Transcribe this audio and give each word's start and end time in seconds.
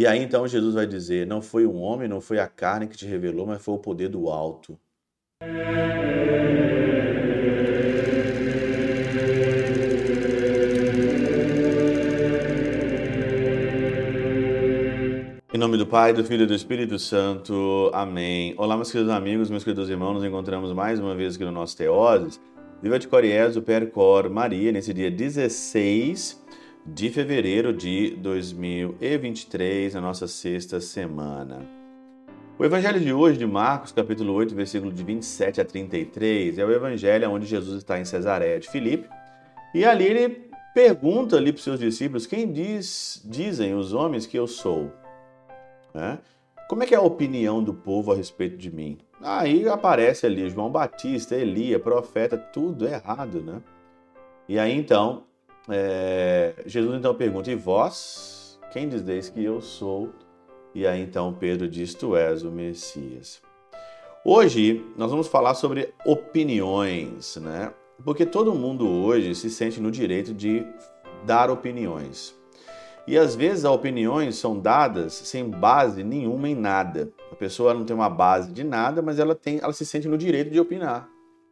E 0.00 0.06
aí 0.06 0.22
então 0.22 0.48
Jesus 0.48 0.74
vai 0.74 0.86
dizer: 0.86 1.26
Não 1.26 1.42
foi 1.42 1.66
um 1.66 1.76
homem, 1.76 2.08
não 2.08 2.22
foi 2.22 2.38
a 2.38 2.48
carne 2.48 2.88
que 2.88 2.96
te 2.96 3.04
revelou, 3.04 3.46
mas 3.46 3.62
foi 3.62 3.74
o 3.74 3.78
poder 3.78 4.08
do 4.08 4.30
alto. 4.30 4.80
Em 15.52 15.58
nome 15.58 15.76
do 15.76 15.86
Pai, 15.86 16.14
do 16.14 16.24
Filho 16.24 16.44
e 16.44 16.46
do 16.46 16.54
Espírito 16.54 16.98
Santo. 16.98 17.90
Amém. 17.92 18.54
Olá, 18.56 18.76
meus 18.76 18.90
queridos 18.90 19.12
amigos, 19.12 19.50
meus 19.50 19.64
queridos 19.64 19.90
irmãos, 19.90 20.14
nos 20.14 20.24
encontramos 20.24 20.72
mais 20.72 20.98
uma 20.98 21.14
vez 21.14 21.34
aqui 21.34 21.44
no 21.44 21.52
nosso 21.52 21.76
Teoses. 21.76 22.40
Viva 22.82 22.98
de 22.98 23.06
Coriés, 23.06 23.54
o 23.54 23.60
Percor 23.60 24.30
Maria, 24.30 24.72
nesse 24.72 24.94
dia 24.94 25.10
16 25.10 26.40
de 26.84 27.10
fevereiro 27.10 27.72
de 27.72 28.16
2023, 28.16 29.94
a 29.94 30.00
nossa 30.00 30.26
sexta 30.26 30.80
semana. 30.80 31.66
O 32.58 32.64
evangelho 32.64 32.98
de 32.98 33.12
hoje, 33.12 33.38
de 33.38 33.46
Marcos, 33.46 33.92
capítulo 33.92 34.32
8, 34.32 34.54
versículo 34.54 34.92
de 34.92 35.02
27 35.02 35.60
a 35.60 35.64
33, 35.64 36.58
é 36.58 36.64
o 36.64 36.72
evangelho 36.72 37.30
onde 37.30 37.46
Jesus 37.46 37.78
está 37.78 37.98
em 37.98 38.04
Cesareia 38.04 38.58
de 38.58 38.68
Filipe, 38.68 39.08
e 39.74 39.84
ali 39.84 40.04
ele 40.04 40.50
pergunta 40.74 41.36
ali 41.36 41.52
para 41.52 41.58
os 41.58 41.64
seus 41.64 41.80
discípulos, 41.80 42.26
quem 42.26 42.50
diz, 42.50 43.22
dizem 43.24 43.74
os 43.74 43.92
homens 43.92 44.26
que 44.26 44.38
eu 44.38 44.46
sou? 44.46 44.90
Né? 45.94 46.18
Como 46.68 46.82
é 46.82 46.86
que 46.86 46.94
é 46.94 46.98
a 46.98 47.02
opinião 47.02 47.62
do 47.62 47.74
povo 47.74 48.12
a 48.12 48.16
respeito 48.16 48.56
de 48.56 48.70
mim? 48.70 48.98
Aí 49.20 49.68
aparece 49.68 50.24
ali 50.24 50.48
João 50.48 50.70
Batista, 50.70 51.34
Elia, 51.34 51.78
profeta, 51.78 52.38
tudo 52.38 52.86
errado, 52.86 53.42
né? 53.42 53.60
E 54.48 54.58
aí 54.58 54.72
então 54.72 55.24
é, 55.68 56.54
Jesus 56.66 56.96
então 56.98 57.14
pergunta: 57.14 57.50
E 57.50 57.54
vós, 57.54 58.58
quem 58.72 58.88
dizeis 58.88 59.28
que 59.28 59.44
eu 59.44 59.60
sou? 59.60 60.10
E 60.74 60.86
aí 60.86 61.00
então 61.02 61.32
Pedro 61.32 61.68
diz: 61.68 61.94
Tu 61.94 62.16
és 62.16 62.42
o 62.42 62.50
Messias. 62.50 63.42
Hoje 64.24 64.84
nós 64.96 65.10
vamos 65.10 65.28
falar 65.28 65.54
sobre 65.54 65.92
opiniões, 66.04 67.36
né? 67.36 67.72
Porque 68.04 68.24
todo 68.24 68.54
mundo 68.54 68.88
hoje 68.88 69.34
se 69.34 69.50
sente 69.50 69.80
no 69.80 69.90
direito 69.90 70.32
de 70.32 70.66
dar 71.24 71.50
opiniões. 71.50 72.38
E 73.06 73.16
às 73.18 73.34
vezes 73.34 73.64
as 73.64 73.72
opiniões 73.72 74.36
são 74.36 74.58
dadas 74.58 75.12
sem 75.12 75.48
base 75.48 76.04
nenhuma 76.04 76.48
em 76.48 76.54
nada. 76.54 77.10
A 77.32 77.34
pessoa 77.34 77.74
não 77.74 77.84
tem 77.84 77.96
uma 77.96 78.10
base 78.10 78.52
de 78.52 78.62
nada, 78.62 79.02
mas 79.02 79.18
ela 79.18 79.34
tem, 79.34 79.58
ela 79.62 79.72
se 79.72 79.84
sente 79.84 80.06
no 80.06 80.18
direito 80.18 80.50
de 80.50 80.60
opinar, 80.60 81.08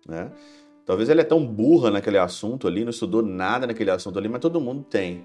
né? 0.07 0.31
Talvez 0.89 1.11
ela 1.11 1.21
é 1.21 1.25
tão 1.25 1.45
burra 1.45 1.91
naquele 1.91 2.17
assunto 2.17 2.67
ali, 2.67 2.83
não 2.83 2.89
estudou 2.89 3.21
nada 3.21 3.67
naquele 3.67 3.91
assunto 3.91 4.19
ali, 4.19 4.27
mas 4.27 4.41
todo 4.41 4.59
mundo 4.59 4.83
tem. 4.89 5.23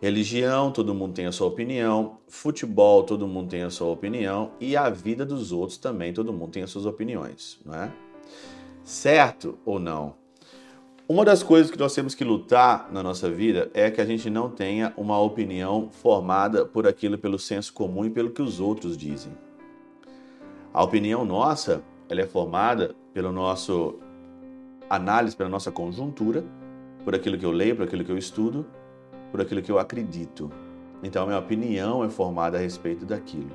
Religião, 0.00 0.70
todo 0.70 0.94
mundo 0.94 1.14
tem 1.14 1.26
a 1.26 1.32
sua 1.32 1.48
opinião. 1.48 2.18
Futebol, 2.28 3.02
todo 3.02 3.26
mundo 3.26 3.48
tem 3.50 3.64
a 3.64 3.70
sua 3.70 3.88
opinião. 3.88 4.52
E 4.60 4.76
a 4.76 4.88
vida 4.88 5.26
dos 5.26 5.50
outros 5.50 5.78
também, 5.78 6.12
todo 6.12 6.32
mundo 6.32 6.52
tem 6.52 6.62
as 6.62 6.70
suas 6.70 6.86
opiniões, 6.86 7.58
não 7.66 7.74
é? 7.74 7.92
Certo 8.84 9.58
ou 9.66 9.80
não? 9.80 10.14
Uma 11.08 11.24
das 11.24 11.42
coisas 11.42 11.72
que 11.72 11.78
nós 11.78 11.92
temos 11.92 12.14
que 12.14 12.22
lutar 12.22 12.88
na 12.92 13.02
nossa 13.02 13.28
vida 13.28 13.72
é 13.74 13.90
que 13.90 14.00
a 14.00 14.06
gente 14.06 14.30
não 14.30 14.48
tenha 14.48 14.94
uma 14.96 15.18
opinião 15.18 15.88
formada 15.90 16.64
por 16.64 16.86
aquilo 16.86 17.18
pelo 17.18 17.36
senso 17.36 17.72
comum 17.72 18.04
e 18.04 18.10
pelo 18.10 18.30
que 18.30 18.40
os 18.40 18.60
outros 18.60 18.96
dizem. 18.96 19.32
A 20.72 20.84
opinião 20.84 21.24
nossa, 21.24 21.82
ela 22.08 22.20
é 22.20 22.26
formada 22.28 22.94
pelo 23.12 23.32
nosso 23.32 23.98
análise 24.88 25.36
pela 25.36 25.48
nossa 25.48 25.70
conjuntura, 25.70 26.44
por 27.04 27.14
aquilo 27.14 27.38
que 27.38 27.46
eu 27.46 27.50
leio, 27.50 27.76
por 27.76 27.84
aquilo 27.84 28.04
que 28.04 28.12
eu 28.12 28.18
estudo, 28.18 28.66
por 29.30 29.40
aquilo 29.40 29.62
que 29.62 29.70
eu 29.70 29.78
acredito. 29.78 30.50
Então, 31.02 31.26
minha 31.26 31.38
opinião 31.38 32.04
é 32.04 32.08
formada 32.08 32.56
a 32.56 32.60
respeito 32.60 33.04
daquilo. 33.04 33.50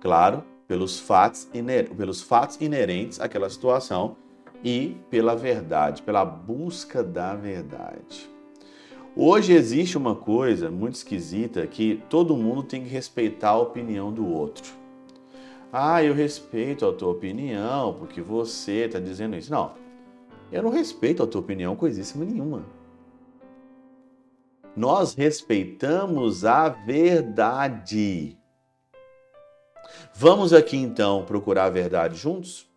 Claro, 0.00 0.42
pelos 0.66 0.98
fatos, 0.98 1.48
iner 1.54 1.90
pelos 1.94 2.22
fatos 2.22 2.60
inerentes 2.60 3.20
àquela 3.20 3.48
situação 3.48 4.16
e 4.64 4.96
pela 5.10 5.36
verdade, 5.36 6.02
pela 6.02 6.24
busca 6.24 7.02
da 7.02 7.34
verdade. 7.34 8.30
Hoje 9.14 9.52
existe 9.52 9.98
uma 9.98 10.16
coisa 10.16 10.70
muito 10.70 10.94
esquisita 10.94 11.66
que 11.66 12.02
todo 12.08 12.36
mundo 12.36 12.62
tem 12.62 12.82
que 12.82 12.88
respeitar 12.88 13.50
a 13.50 13.58
opinião 13.58 14.10
do 14.10 14.26
outro. 14.26 14.72
Ah, 15.70 16.02
eu 16.02 16.14
respeito 16.14 16.86
a 16.86 16.92
tua 16.92 17.10
opinião 17.10 17.94
porque 17.98 18.22
você 18.22 18.86
está 18.86 18.98
dizendo 18.98 19.36
isso. 19.36 19.50
Não, 19.50 19.72
eu 20.52 20.62
não 20.62 20.70
respeito 20.70 21.22
a 21.22 21.26
tua 21.26 21.40
opinião 21.40 21.74
coisíssima 21.74 22.24
nenhuma. 22.24 22.64
Nós 24.76 25.14
respeitamos 25.14 26.44
a 26.44 26.68
verdade. 26.68 28.38
Vamos 30.14 30.52
aqui 30.52 30.76
então 30.76 31.24
procurar 31.24 31.64
a 31.64 31.70
verdade 31.70 32.16
juntos? 32.16 32.70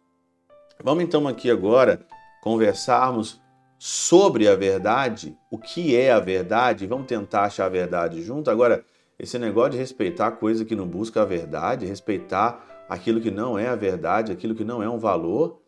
Vamos 0.84 1.04
então 1.04 1.28
aqui 1.28 1.50
agora 1.52 2.06
conversarmos 2.42 3.42
sobre 3.78 4.48
a 4.48 4.56
verdade, 4.56 5.38
o 5.52 5.58
que 5.58 5.96
é 5.96 6.12
a 6.12 6.20
verdade, 6.20 6.88
vamos 6.88 7.08
tentar 7.08 7.44
achar 7.44 7.66
a 7.66 7.70
verdade 7.70 8.22
junto. 8.22 8.50
Agora, 8.50 8.84
esse 9.18 9.38
negócio 9.38 9.72
de 9.72 9.78
respeitar 9.78 10.28
a 10.28 10.32
coisa 10.32 10.66
que 10.66 10.76
não 10.76 10.88
busca 10.88 11.22
a 11.22 11.26
verdade, 11.26 11.86
respeitar 11.86 12.86
aquilo 12.90 13.22
que 13.22 13.32
não 13.32 13.58
é 13.58 13.68
a 13.68 13.76
verdade, 13.76 14.32
aquilo 14.32 14.56
que 14.56 14.64
não 14.64 14.82
é 14.82 14.90
um 14.90 14.98
valor, 14.98 15.62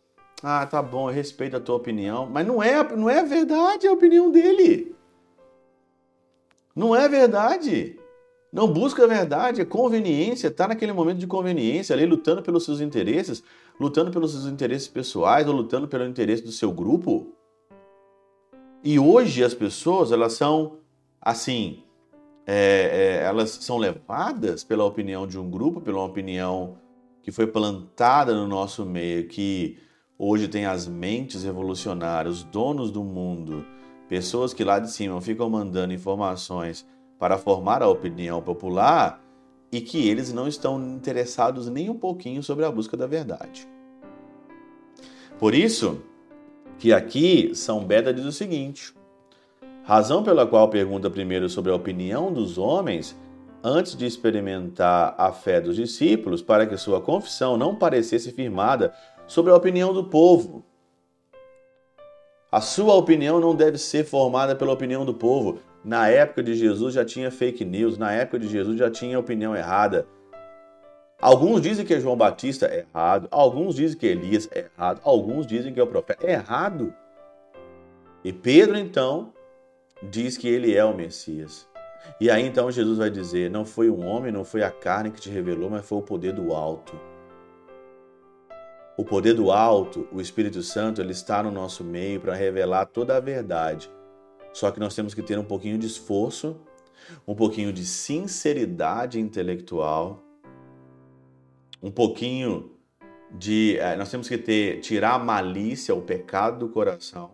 ah, 0.44 0.66
tá 0.66 0.82
bom, 0.82 1.10
eu 1.10 1.14
respeito 1.14 1.58
a 1.58 1.60
tua 1.60 1.76
opinião, 1.76 2.28
mas 2.28 2.46
não 2.46 2.62
é, 2.62 2.96
não 2.96 3.10
é 3.10 3.24
verdade 3.24 3.88
a 3.88 3.92
opinião 3.92 4.30
dele. 4.30 4.96
Não 6.76 6.96
é 6.96 7.10
verdade. 7.10 8.00
Não 8.54 8.72
busca 8.72 9.04
a 9.04 9.08
verdade, 9.08 9.62
é 9.62 9.66
conveniência, 9.66 10.50
tá 10.50 10.68
naquele 10.68 10.94
momento 10.94 11.18
de 11.18 11.28
conveniência, 11.28 11.94
ali 11.94 12.06
lutando 12.06 12.42
pelos 12.42 12.64
seus 12.64 12.80
interesses, 12.80 13.44
lutando 13.80 14.12
pelos 14.12 14.32
seus 14.32 14.46
interesses 14.46 14.88
pessoais 14.88 15.48
ou 15.48 15.54
lutando 15.54 15.88
pelo 15.88 16.06
interesse 16.06 16.44
do 16.44 16.52
seu 16.52 16.72
grupo. 16.72 17.34
E 18.84 18.98
hoje 19.00 19.44
as 19.44 19.54
pessoas, 19.54 20.12
elas 20.12 20.34
são 20.34 20.78
assim, 21.20 21.84
é, 22.46 23.20
é, 23.22 23.24
elas 23.26 23.50
são 23.50 23.78
levadas 23.78 24.64
pela 24.64 24.86
opinião 24.86 25.28
de 25.28 25.38
um 25.38 25.50
grupo, 25.50 25.82
pela 25.82 26.04
opinião 26.04 26.78
que 27.22 27.32
foi 27.32 27.48
plantada 27.48 28.34
no 28.34 28.48
nosso 28.48 28.86
meio, 28.86 29.28
que 29.28 29.78
Hoje 30.20 30.48
tem 30.48 30.66
as 30.66 30.88
mentes 30.88 31.44
revolucionárias, 31.44 32.38
os 32.38 32.44
donos 32.44 32.90
do 32.90 33.04
mundo, 33.04 33.64
pessoas 34.10 34.52
que 34.52 34.64
lá 34.64 34.80
de 34.80 34.90
cima 34.90 35.22
ficam 35.22 35.48
mandando 35.48 35.94
informações 35.94 36.88
para 37.20 37.38
formar 37.38 37.84
a 37.84 37.88
opinião 37.88 38.42
popular 38.42 39.22
e 39.72 39.80
que 39.80 40.10
eles 40.10 40.34
não 40.34 40.48
estão 40.48 40.82
interessados 40.82 41.70
nem 41.70 41.88
um 41.88 41.98
pouquinho 41.98 42.42
sobre 42.42 42.66
a 42.66 42.72
busca 42.72 42.98
da 42.98 43.06
verdade. 43.06 43.68
Por 45.38 45.54
isso 45.54 46.02
que 46.80 46.92
aqui 46.92 47.54
São 47.54 47.86
Beda 47.86 48.12
diz 48.12 48.26
o 48.26 48.32
seguinte: 48.32 48.96
razão 49.84 50.24
pela 50.24 50.48
qual 50.48 50.68
pergunta 50.68 51.12
primeiro 51.12 51.48
sobre 51.48 51.72
a 51.72 51.76
opinião 51.76 52.34
dos 52.34 52.58
homens 52.58 53.16
antes 53.64 53.96
de 53.96 54.08
experimentar 54.08 55.14
a 55.16 55.32
fé 55.32 55.62
dos 55.62 55.76
discípulos, 55.76 56.42
para 56.42 56.66
que 56.66 56.76
sua 56.76 57.02
confissão 57.02 57.56
não 57.56 57.76
parecesse 57.76 58.32
firmada 58.32 58.94
sobre 59.28 59.52
a 59.52 59.56
opinião 59.56 59.94
do 59.94 60.06
povo. 60.06 60.64
A 62.50 62.62
sua 62.62 62.96
opinião 62.96 63.40
não 63.40 63.54
deve 63.54 63.78
ser 63.78 64.06
formada 64.06 64.56
pela 64.56 64.72
opinião 64.72 65.06
do 65.06 65.14
povo. 65.14 65.60
Na 65.84 66.08
época 66.08 66.42
de 66.42 66.56
Jesus 66.56 66.94
já 66.94 67.04
tinha 67.04 67.30
fake 67.30 67.64
news, 67.66 67.98
na 67.98 68.12
época 68.14 68.40
de 68.40 68.48
Jesus 68.48 68.78
já 68.80 68.90
tinha 68.90 69.20
opinião 69.20 69.56
errada. 69.56 70.08
Alguns 71.20 71.62
dizem 71.62 71.86
que 71.86 71.94
é 71.94 72.00
João 72.00 72.16
Batista 72.16 72.68
é 72.68 72.86
errado, 72.90 73.28
alguns 73.32 73.76
dizem 73.76 73.98
que 73.98 74.06
Elias 74.06 74.48
é 74.52 74.70
errado, 74.72 75.02
alguns 75.04 75.48
dizem 75.48 75.74
que 75.74 75.80
é 75.80 75.84
o 75.84 75.88
profeta 75.88 76.26
é 76.26 76.34
errado. 76.34 76.94
E 78.24 78.32
Pedro 78.32 78.78
então 78.78 79.34
diz 80.04 80.38
que 80.38 80.48
ele 80.48 80.76
é 80.76 80.86
o 80.86 80.96
Messias. 80.96 81.68
E 82.22 82.30
aí 82.30 82.46
então 82.46 82.72
Jesus 82.72 82.98
vai 82.98 83.10
dizer: 83.10 83.50
Não 83.50 83.66
foi 83.66 83.90
um 83.90 84.06
homem, 84.06 84.32
não 84.32 84.46
foi 84.46 84.64
a 84.64 84.72
carne 84.72 85.12
que 85.12 85.20
te 85.20 85.30
revelou, 85.30 85.70
mas 85.70 85.86
foi 85.86 85.98
o 85.98 86.04
poder 86.04 86.34
do 86.34 86.54
alto. 86.54 86.98
O 88.98 89.06
poder 89.06 89.36
do 89.36 89.52
alto, 89.52 90.08
o 90.12 90.20
Espírito 90.20 90.64
Santo, 90.64 91.00
ele 91.00 91.12
está 91.12 91.44
no 91.44 91.52
nosso 91.52 91.84
meio 91.84 92.20
para 92.20 92.34
revelar 92.34 92.88
toda 92.88 93.16
a 93.16 93.20
verdade. 93.20 93.92
Só 94.52 94.72
que 94.72 94.80
nós 94.80 94.96
temos 94.96 95.14
que 95.14 95.22
ter 95.22 95.38
um 95.38 95.44
pouquinho 95.44 95.78
de 95.78 95.86
esforço, 95.86 96.60
um 97.28 97.36
pouquinho 97.36 97.72
de 97.72 97.86
sinceridade 97.86 99.20
intelectual, 99.20 100.24
um 101.80 101.92
pouquinho 101.92 102.72
de. 103.32 103.78
Eh, 103.78 103.96
nós 103.98 104.10
temos 104.10 104.28
que 104.28 104.36
ter, 104.36 104.80
tirar 104.80 105.14
a 105.14 105.20
malícia, 105.20 105.94
o 105.94 106.02
pecado 106.02 106.58
do 106.58 106.70
coração, 106.70 107.34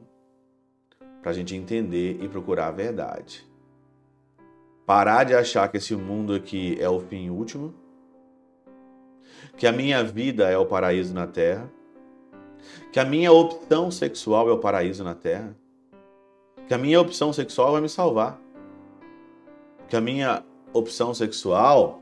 para 1.22 1.32
a 1.32 1.34
gente 1.34 1.56
entender 1.56 2.22
e 2.22 2.28
procurar 2.28 2.68
a 2.68 2.72
verdade. 2.72 3.48
Parar 4.86 5.24
de 5.24 5.34
achar 5.34 5.70
que 5.70 5.78
esse 5.78 5.96
mundo 5.96 6.34
aqui 6.34 6.76
é 6.78 6.90
o 6.90 7.00
fim 7.00 7.30
último 7.30 7.74
que 9.58 9.68
a 9.68 9.72
minha 9.72 10.04
vida 10.04 10.50
é 10.50 10.58
o 10.58 10.66
paraíso 10.66 11.14
na 11.14 11.28
terra, 11.28 11.70
que 12.92 13.00
a 13.00 13.06
minha 13.06 13.32
opção 13.32 13.92
sexual 13.92 14.50
é 14.50 14.52
o 14.52 14.58
paraíso 14.58 15.04
na 15.04 15.16
terra, 15.16 15.56
que 16.68 16.74
a 16.74 16.78
minha 16.78 17.00
opção 17.00 17.34
sexual 17.34 17.74
vai 17.74 17.82
me 17.82 17.90
salvar, 17.90 18.40
que 19.88 19.96
a 19.96 20.02
minha 20.02 20.44
opção 20.74 21.14
sexual 21.14 22.02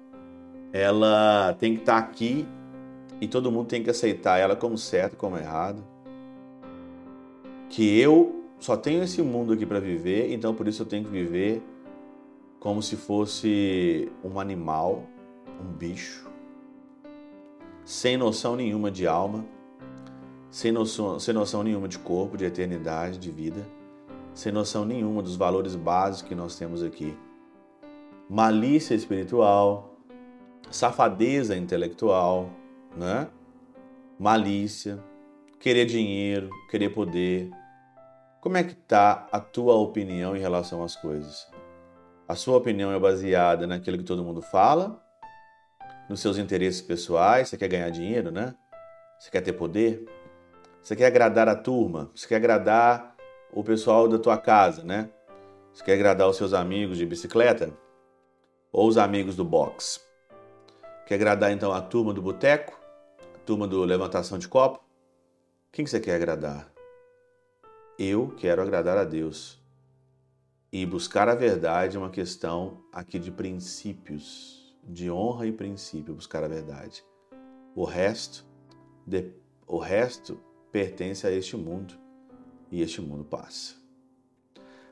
ela 0.71 1.55
tem 1.59 1.75
que 1.75 1.81
estar 1.81 2.01
tá 2.01 2.07
aqui 2.07 2.47
e 3.19 3.27
todo 3.27 3.51
mundo 3.51 3.67
tem 3.67 3.83
que 3.83 3.89
aceitar 3.89 4.39
ela 4.39 4.55
como 4.55 4.77
certo, 4.77 5.15
como 5.17 5.37
errado. 5.37 5.83
Que 7.69 7.99
eu 7.99 8.43
só 8.59 8.75
tenho 8.77 9.03
esse 9.03 9.21
mundo 9.21 9.53
aqui 9.53 9.65
para 9.65 9.79
viver, 9.79 10.33
então 10.33 10.53
por 10.53 10.67
isso 10.67 10.81
eu 10.83 10.85
tenho 10.85 11.03
que 11.03 11.11
viver 11.11 11.61
como 12.59 12.81
se 12.81 12.95
fosse 12.95 14.11
um 14.23 14.39
animal, 14.39 15.03
um 15.59 15.71
bicho, 15.71 16.29
sem 17.85 18.17
noção 18.17 18.55
nenhuma 18.55 18.91
de 18.91 19.07
alma, 19.07 19.45
sem 20.49 20.71
noção, 20.71 21.19
sem 21.19 21.33
noção 21.33 21.63
nenhuma 21.63 21.87
de 21.87 21.97
corpo, 21.99 22.37
de 22.37 22.45
eternidade, 22.45 23.17
de 23.17 23.31
vida, 23.31 23.65
sem 24.33 24.51
noção 24.51 24.85
nenhuma 24.85 25.21
dos 25.21 25.35
valores 25.35 25.75
básicos 25.75 26.29
que 26.29 26.35
nós 26.35 26.55
temos 26.55 26.83
aqui. 26.83 27.17
Malícia 28.29 28.95
espiritual, 28.95 29.95
safadeza 30.69 31.55
intelectual, 31.55 32.49
né? 32.95 33.27
malícia, 34.17 35.03
querer 35.59 35.85
dinheiro, 35.85 36.49
querer 36.69 36.89
poder. 36.89 37.49
Como 38.39 38.57
é 38.57 38.63
que 38.63 38.73
está 38.73 39.27
a 39.31 39.39
tua 39.39 39.75
opinião 39.75 40.35
em 40.35 40.39
relação 40.39 40.83
às 40.83 40.95
coisas? 40.95 41.47
A 42.27 42.35
sua 42.35 42.57
opinião 42.57 42.91
é 42.91 42.99
baseada 42.99 43.67
naquilo 43.67 43.97
que 43.97 44.03
todo 44.03 44.23
mundo 44.23 44.41
fala, 44.41 45.03
nos 46.11 46.19
seus 46.19 46.37
interesses 46.37 46.81
pessoais, 46.81 47.47
você 47.47 47.57
quer 47.57 47.69
ganhar 47.69 47.89
dinheiro, 47.89 48.31
né? 48.31 48.53
Você 49.17 49.31
quer 49.31 49.39
ter 49.39 49.53
poder? 49.53 50.05
Você 50.83 50.93
quer 50.93 51.05
agradar 51.05 51.47
a 51.47 51.55
turma? 51.55 52.11
Você 52.13 52.27
quer 52.27 52.35
agradar 52.35 53.15
o 53.53 53.63
pessoal 53.63 54.09
da 54.09 54.19
tua 54.19 54.37
casa, 54.37 54.83
né? 54.83 55.09
Você 55.73 55.83
quer 55.85 55.93
agradar 55.93 56.27
os 56.27 56.35
seus 56.35 56.53
amigos 56.53 56.97
de 56.97 57.05
bicicleta? 57.05 57.71
Ou 58.73 58.89
os 58.89 58.97
amigos 58.97 59.37
do 59.37 59.45
box? 59.45 60.01
Quer 61.05 61.15
agradar 61.15 61.51
então 61.51 61.71
a 61.71 61.81
turma 61.81 62.13
do 62.13 62.21
boteco? 62.21 62.77
Turma 63.45 63.65
do 63.65 63.83
levantação 63.85 64.37
de 64.37 64.49
copo? 64.49 64.83
Quem 65.71 65.85
que 65.85 65.91
você 65.91 65.99
quer 66.01 66.15
agradar? 66.15 66.69
Eu 67.97 68.35
quero 68.37 68.61
agradar 68.61 68.97
a 68.97 69.05
Deus. 69.05 69.61
E 70.73 70.85
buscar 70.85 71.29
a 71.29 71.35
verdade 71.35 71.95
é 71.95 71.99
uma 71.99 72.09
questão 72.09 72.83
aqui 72.91 73.17
de 73.17 73.31
princípios, 73.31 74.60
de 74.83 75.09
honra 75.09 75.47
e 75.47 75.51
princípio, 75.51 76.13
buscar 76.13 76.43
a 76.43 76.47
verdade. 76.47 77.03
O 77.75 77.83
resto, 77.83 78.45
de, 79.05 79.31
o 79.67 79.77
resto 79.77 80.39
pertence 80.71 81.25
a 81.25 81.31
este 81.31 81.55
mundo 81.55 81.93
e 82.71 82.81
este 82.81 83.01
mundo 83.01 83.23
passa. 83.23 83.75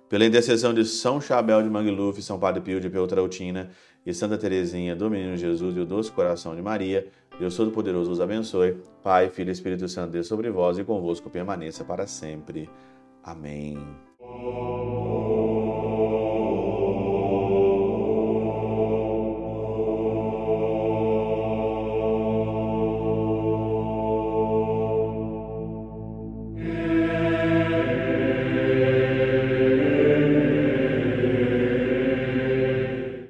Pela 0.10 0.26
intercessão 0.26 0.74
de 0.74 0.86
São 0.86 1.22
Chabel 1.22 1.62
de 1.62 1.70
Mangluf, 1.70 2.22
São 2.22 2.40
Padre 2.40 2.62
Pio 2.62 2.80
de 2.80 2.90
Peltrautina 2.90 3.70
e 4.06 4.14
Santa 4.14 4.38
Teresinha 4.38 4.96
do 4.96 5.10
Menino 5.10 5.38
Jesus 5.38 5.78
e 5.78 5.80
o 5.80 5.86
Doce 5.86 6.12
Coração 6.12 6.56
de 6.56 6.62
Maria, 6.62 7.08
Deus 7.40 7.56
Todo-Poderoso 7.56 8.12
os 8.12 8.20
abençoe. 8.20 8.82
Pai, 9.04 9.30
Filho 9.30 9.50
e 9.50 9.52
Espírito 9.52 9.88
Santo, 9.88 10.12
Deus 10.12 10.28
sobre 10.28 10.50
vós 10.50 10.78
e 10.78 10.84
convosco 10.84 11.30
permaneça 11.30 11.86
para 11.86 12.08
sempre. 12.08 12.70
Amém. 13.24 13.78